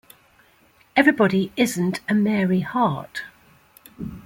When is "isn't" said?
1.55-1.99